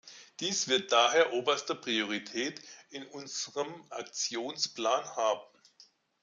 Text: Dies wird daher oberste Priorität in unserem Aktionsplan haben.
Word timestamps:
Dies 0.39 0.67
wird 0.67 0.91
daher 0.91 1.31
oberste 1.33 1.75
Priorität 1.75 2.59
in 2.89 3.05
unserem 3.05 3.71
Aktionsplan 3.91 5.05
haben. 5.15 5.45